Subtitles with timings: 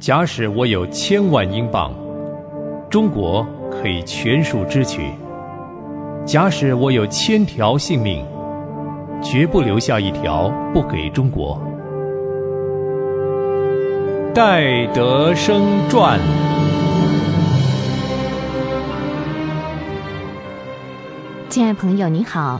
[0.00, 1.92] 假使我有千万英镑，
[2.88, 5.02] 中国可以全数支取；
[6.24, 8.24] 假使我有千条性命，
[9.22, 11.60] 绝不留下一条不给中国。
[14.34, 16.18] 戴德生传。
[21.50, 22.58] 亲爱朋友，您好。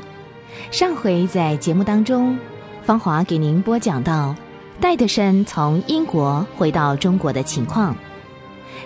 [0.70, 2.38] 上回在节目当中，
[2.82, 4.34] 芳华给您播讲到
[4.81, 7.95] 戴德生从英国回到中国的情况。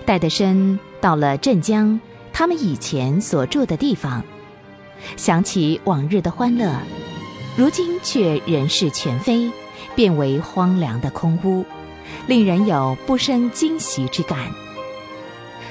[0.05, 2.01] 戴德生到了镇江，
[2.33, 4.23] 他们以前所住的地方，
[5.17, 6.69] 想起往日的欢乐，
[7.57, 9.49] 如今却人事全非，
[9.95, 11.65] 变为荒凉的空屋，
[12.27, 14.51] 令人有不生惊喜之感。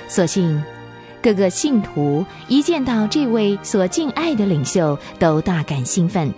[0.07, 0.63] 所幸。
[1.21, 6.33] 各个信徒一见到这位所敬爱的领袖，都大感兴奋，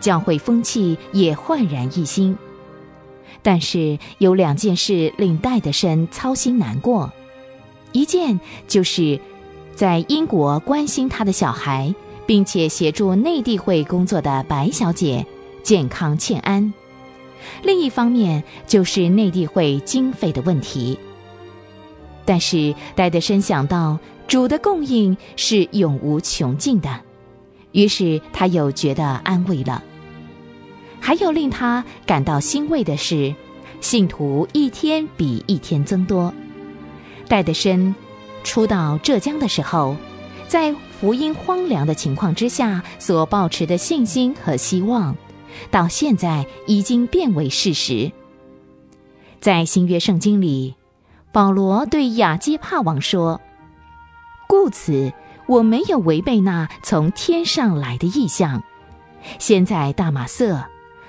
[0.00, 2.34] 教会风气也焕然一新。
[3.46, 7.12] 但是有两件事令戴德生操心难过，
[7.92, 9.20] 一件就是
[9.72, 11.94] 在英国关心他的小孩，
[12.26, 15.24] 并且协助内地会工作的白小姐
[15.62, 16.72] 健康欠安；
[17.62, 20.98] 另一方面就是内地会经费的问题。
[22.24, 27.00] 但是戴德生想到主的供应是永无穷尽的，
[27.70, 29.84] 于是他又觉得安慰了。
[30.98, 33.32] 还有令他感到欣慰的是，
[33.80, 36.32] 信徒一天比一天增多。
[37.28, 37.94] 戴德生
[38.44, 39.96] 初到浙江的时候，
[40.48, 45.16] 在福音荒凉的情况之下所抱持的信心和希望，
[45.70, 48.12] 到现在已经变为事实。
[49.40, 50.74] 在新约圣经里。
[51.32, 53.42] 保罗对亚基帕王说
[54.48, 55.12] ：“故此，
[55.46, 58.62] 我没有违背那从天上来的意象。
[59.38, 60.64] 先在大马色，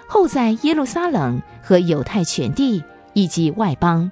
[0.08, 4.12] 后在耶路撒冷和犹太全地以及外邦，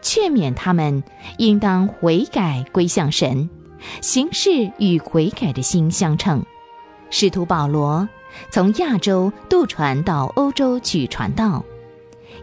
[0.00, 1.02] 劝勉他们
[1.38, 3.50] 应当悔改归向神，
[4.00, 6.44] 行事与悔改的心相称。
[7.10, 8.08] 使徒保罗
[8.50, 11.64] 从亚洲渡船到欧洲去传道。”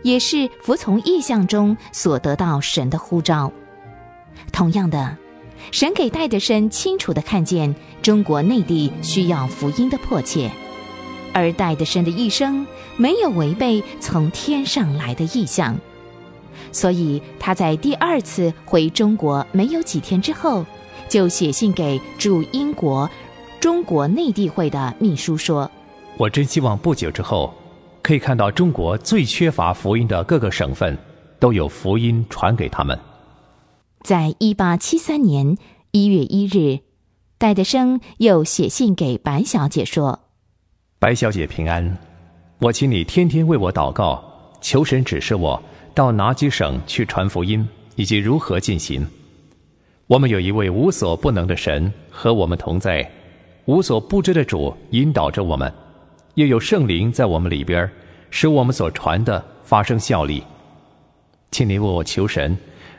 [0.04, 3.52] 也是服从意象中所得到神的呼召。
[4.52, 5.16] 同样的，
[5.70, 10.50] 神给戴德生清楚的看见中国内地需要福音的迫切，
[11.34, 12.66] 而戴德生的一生
[12.98, 15.78] 没有违背从天上来的意象，
[16.72, 20.66] 所以他在第二次回中国没有几天之后，
[21.10, 23.10] 就写信给驻英国
[23.60, 25.70] 中国内地会的秘书说
[26.18, 27.54] ：“我真希望不久之后。”
[28.04, 30.98] 可以看到，中国最缺乏福音的各个省份，
[31.40, 32.98] 都有福音传给他们。
[34.02, 35.56] 在一八七三年
[35.92, 36.80] 一月一日，
[37.38, 40.22] 戴德生又写信给白小姐说
[41.02, 41.98] ：“白小姐平安，
[42.60, 44.24] 我请你天天为我祷告，
[44.62, 45.60] 求神指示我
[45.96, 49.04] 到哪几省去传福音，以及如何进行。
[50.06, 53.10] 我们有一位无所不能的神和我们同在，
[53.66, 55.74] 无所不知的主引导着我们。”
[56.36, 57.90] 又有圣灵在我们里边，
[58.30, 60.44] 使我们所传的发生效力。
[61.50, 62.56] 请你为我求神，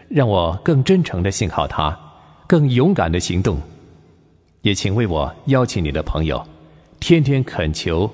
[0.08, 1.96] 让我更真诚的信靠他，
[2.48, 3.60] 更勇敢的行动。
[4.62, 6.44] 也请为我邀请你的朋友，
[7.02, 8.08] 天天恳求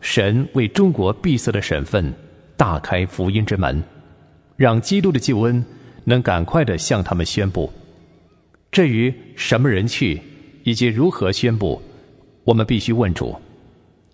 [0.00, 2.12] 神为中国闭塞的省份
[2.56, 3.80] 大开福音之门，
[4.56, 5.64] 让基督的救恩
[6.02, 7.72] 能赶快的向他们宣布。
[8.72, 10.20] 至于什么人去，
[10.64, 11.80] 以及如何宣布，
[12.42, 13.36] 我们必须问主。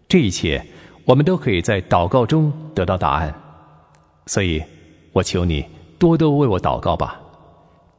[0.07, 0.63] 这一切，
[1.07, 3.35] 我们都可以在祷告中得到答案，
[4.27, 4.63] 所以，
[5.13, 5.65] 我求你
[5.99, 7.19] 多多为我祷告吧。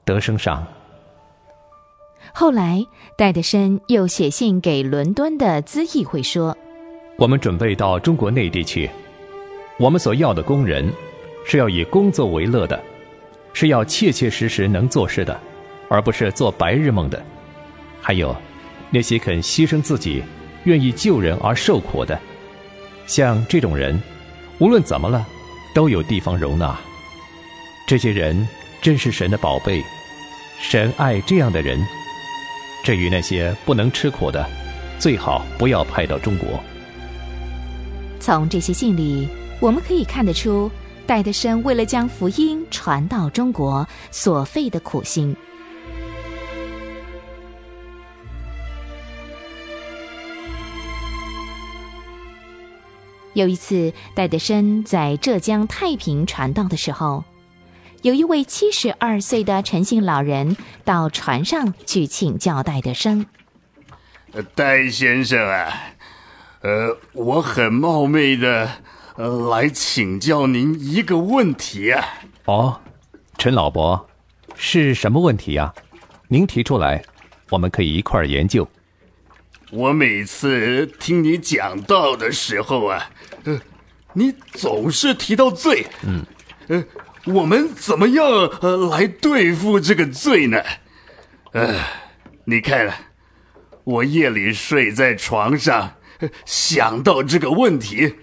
[0.05, 0.63] 德生上。
[2.33, 2.85] 后来，
[3.17, 6.57] 戴德生又写信给伦敦的资议会说
[7.17, 8.89] ：“我们准备到中国内地去，
[9.77, 10.91] 我们所要的工人，
[11.45, 12.81] 是要以工作为乐的，
[13.53, 15.39] 是要切切实实能做事的，
[15.89, 17.23] 而不是做白日梦的。
[18.01, 18.35] 还有，
[18.89, 20.23] 那些肯牺牲自己。”
[20.65, 22.19] 愿意救人而受苦的，
[23.07, 23.97] 像这种人，
[24.59, 25.25] 无论怎么了，
[25.73, 26.77] 都有地方容纳。
[27.87, 28.45] 这些人
[28.81, 29.81] 真是神的宝贝，
[30.59, 31.81] 神爱这样的人。
[32.83, 34.45] 至于那些不能吃苦的，
[34.97, 36.59] 最好不要派到中国。
[38.19, 39.27] 从这些信里，
[39.59, 40.69] 我们可以看得出
[41.05, 45.35] 戴德生为了将福音传到中国所费的苦心。
[53.33, 57.23] 有一次，戴德生在浙江太平传道的时候，
[58.01, 60.55] 有一位七十二岁的陈姓老人
[60.85, 63.25] 到船上去请教戴德生。
[64.55, 65.73] 戴先生啊，
[66.61, 68.69] 呃，我很冒昧的
[69.15, 72.05] 呃来请教您一个问题啊。
[72.45, 72.79] 哦，
[73.37, 74.07] 陈老伯，
[74.55, 75.73] 是什么问题呀？
[76.29, 77.03] 您提出来，
[77.49, 78.65] 我们可以一块儿研究。
[79.71, 83.09] 我每次听你讲道的时候啊，
[83.43, 83.59] 呃，
[84.13, 85.85] 你总是提到罪。
[86.03, 86.25] 嗯，
[86.69, 86.83] 呃，
[87.25, 88.25] 我们怎么样
[88.61, 90.63] 呃来对付这个罪呢？
[91.51, 91.75] 呃，
[92.45, 92.93] 你看，
[93.83, 95.95] 我夜里睡在床上，
[96.45, 98.15] 想到这个问题；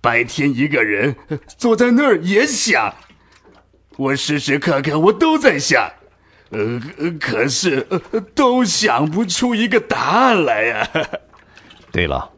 [0.00, 1.16] 白天一个人
[1.58, 2.94] 坐在那儿也想。
[3.96, 5.90] 我时时刻刻我都在想，
[6.50, 6.80] 呃，
[7.20, 10.90] 可是呃都想不出一个答案来呀。
[11.92, 12.30] 对了，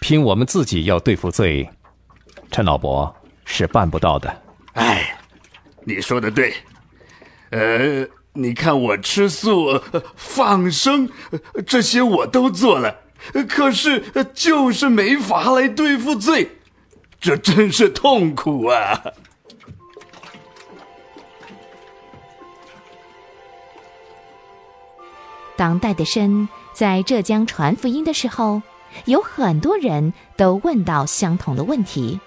[0.00, 1.68] 凭我们自己要对付罪，
[2.50, 3.14] 陈老伯
[3.44, 4.42] 是办不到的。
[4.76, 5.18] 哎，
[5.84, 6.54] 你说的对。
[7.50, 9.80] 呃，你看我吃素、
[10.14, 11.08] 放生
[11.66, 12.94] 这些我都做了，
[13.48, 16.50] 可是就是没法来对付罪，
[17.18, 19.02] 这真是痛苦啊。
[25.56, 28.60] 当戴德生在浙江传福音的时候，
[29.06, 32.20] 有很多人都问到相同的问题。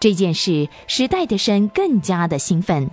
[0.00, 2.90] 这件事使戴德生更加的兴奋，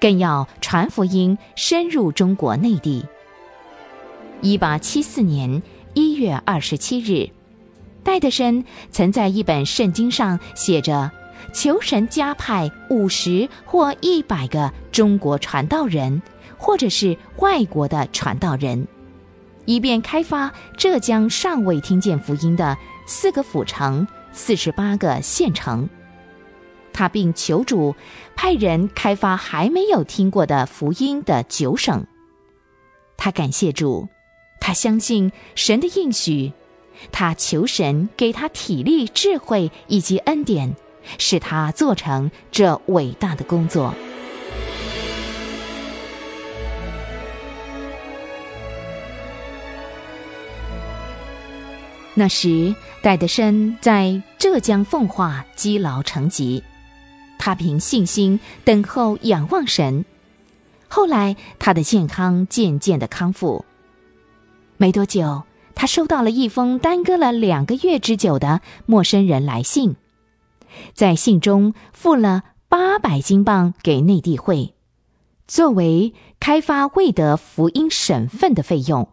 [0.00, 3.06] 更要传福音深入中国内地。
[4.40, 5.62] 一八七四年
[5.94, 7.30] 一月二十七日，
[8.02, 11.12] 戴德生曾在一本圣经上写着
[11.54, 16.20] ：“求神加派五十或一百个中国传道人。”
[16.58, 18.88] 或者是外国的传道人，
[19.66, 22.74] 以便开发浙江尚未听见福音的
[23.06, 25.86] 四个府城、四十八个县城。
[26.96, 27.94] 他并求主
[28.34, 32.06] 派人开发还没有听过的福音的九省。
[33.18, 34.08] 他感谢主，
[34.60, 36.52] 他相信神的应许，
[37.12, 40.74] 他求神给他体力、智慧以及恩典，
[41.18, 43.94] 使他做成这伟大的工作。
[52.14, 56.64] 那时，戴德生在浙江奉化积劳成疾，
[57.46, 60.04] 他凭信心等候仰望神。
[60.88, 63.64] 后来，他的健康渐渐的康复。
[64.78, 65.44] 没多久，
[65.76, 69.94] 他收到了一封耽搁了两个月之久的陌生人来信，
[70.92, 74.74] 在信中付了八百英镑给内地会，
[75.46, 79.08] 作为开发未得福音省份的费用。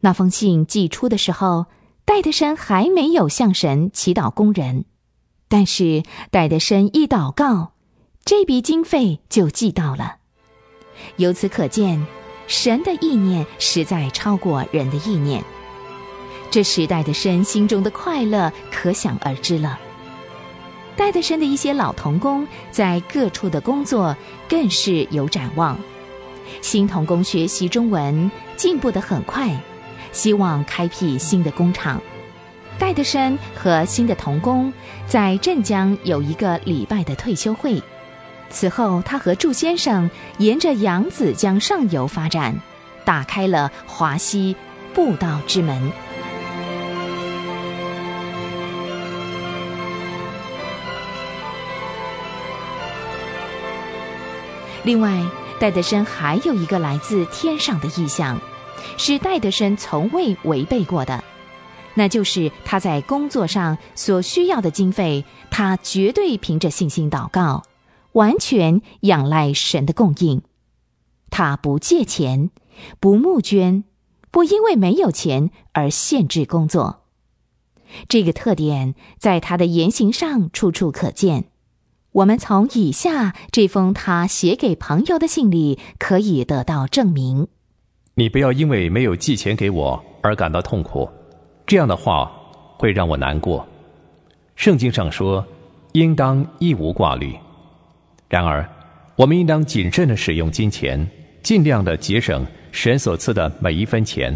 [0.00, 1.64] 那封信寄出的时候。
[2.04, 4.86] 戴德生还没有向神祈祷工人，
[5.48, 7.72] 但是戴德生一祷告，
[8.24, 10.16] 这笔经费就寄到了。
[11.16, 12.06] 由此可见，
[12.46, 15.42] 神的意念实在超过人的意念。
[16.50, 19.78] 这时代的生心中的快乐可想而知了。
[20.96, 24.16] 戴德生的一些老童工在各处的工作
[24.48, 25.78] 更是有展望，
[26.60, 29.58] 新童工学习中文进步的很快。
[30.10, 32.00] 希望开辟新的工厂。
[32.78, 34.72] 戴德生和新的童工
[35.06, 37.82] 在镇江有一个礼拜的退休会。
[38.50, 40.08] 此后，他和祝先生
[40.38, 42.58] 沿着扬子江上游发展，
[43.04, 44.56] 打开了华西
[44.94, 45.92] 步道之门。
[54.84, 55.20] 另外，
[55.58, 58.40] 戴德生还有一个来自天上的意象。
[58.96, 61.22] 是戴德生从未违背过的，
[61.98, 67.64] 那就是他在工作上所需要的经费，他绝对凭着信心祷告，
[68.12, 70.42] 完全仰赖神的供应。
[71.28, 72.50] 他不借钱，
[73.00, 73.82] 不募捐，
[74.30, 77.02] 不因为没有钱而限制工作。
[78.08, 81.46] 这个特点在他的言行上处处可见。
[82.12, 87.48] 我们从以下这封他写给朋友的信里可以得到证明。
[88.14, 91.08] 你不要因为没有寄钱给我而感到痛苦，
[91.68, 92.32] 这样的话
[92.78, 93.64] 会让我难过。
[94.56, 95.46] 圣经上说，
[95.92, 97.36] 应当一无挂虑。
[98.26, 98.66] 然而，
[99.16, 101.06] 我们应当谨慎的使用金钱，
[101.42, 104.34] 尽量的节省神所赐的每一分钱。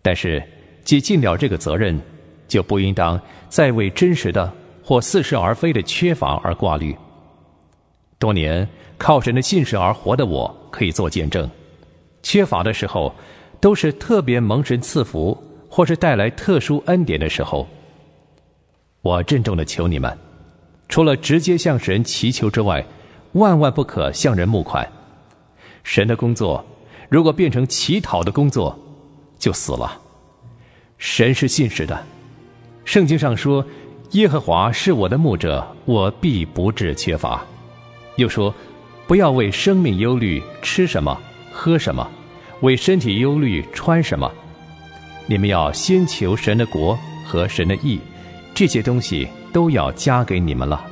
[0.00, 0.42] 但是，
[0.82, 2.00] 既尽了这个责任，
[2.48, 3.20] 就不应当
[3.50, 4.50] 再为真实的
[4.82, 6.96] 或似是而非的缺乏而挂虑。
[8.18, 8.66] 多年
[8.96, 11.48] 靠神的信实而活的我，可以做见证。
[12.22, 13.14] 缺乏的时候，
[13.60, 15.36] 都是特别蒙神赐福，
[15.70, 17.66] 或是带来特殊恩典的时候。
[19.00, 20.14] 我郑重的求你们，
[20.88, 22.84] 除了直接向神祈求之外，
[23.32, 24.86] 万万不可向人募款。
[25.84, 26.62] 神的工作，
[27.08, 28.78] 如果变成乞讨的工作，
[29.38, 29.98] 就死了。
[30.98, 32.04] 神是信实的，
[32.84, 33.64] 圣经上说
[34.12, 37.42] ：“耶和华是我的牧者，我必不致缺乏。”
[38.16, 38.52] 又说。
[39.06, 42.06] 不要为生命忧虑，吃什么，喝什么；
[42.60, 44.30] 为身体忧虑，穿什么。
[45.30, 48.00] 你们要先求神的国和神的义，
[48.52, 50.84] 这些东西都要加给你们了。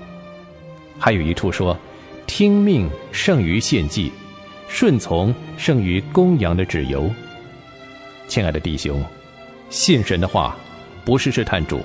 [0.96, 1.76] 还有一处说
[2.24, 4.12] ：“听命胜于献祭，
[4.68, 7.10] 顺从胜于公羊的脂油。”
[8.28, 9.04] 亲爱的弟兄，
[9.70, 10.56] 信神的话
[11.04, 11.80] 不是试探主，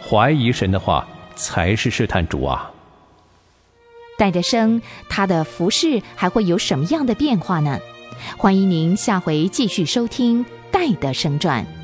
[0.00, 2.70] 怀疑神的话才是试探主啊。
[4.16, 4.80] 带着生
[5.10, 7.78] 他的服饰还会有什么样的变化呢？
[8.38, 10.42] 欢迎您下回继续收听
[10.76, 11.75] 《债的升转。